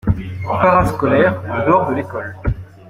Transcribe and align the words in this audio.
Parascolaire: 0.59 1.29
en 1.47 1.63
dehors 1.63 1.87
de 1.87 1.93
l’école. 1.93 2.35